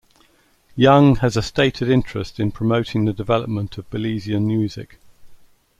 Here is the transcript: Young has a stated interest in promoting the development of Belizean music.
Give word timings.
Young 0.75 1.17
has 1.17 1.37
a 1.37 1.43
stated 1.43 1.87
interest 1.87 2.39
in 2.39 2.51
promoting 2.51 3.05
the 3.05 3.13
development 3.13 3.77
of 3.77 3.87
Belizean 3.91 4.47
music. 4.47 4.97